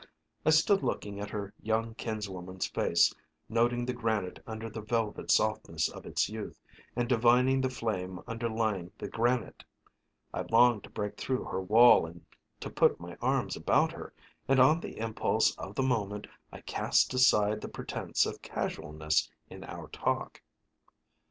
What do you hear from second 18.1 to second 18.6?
of